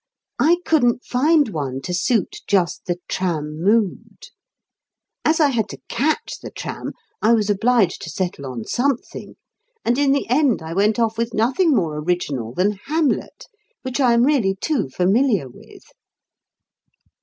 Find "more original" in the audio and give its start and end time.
11.75-12.51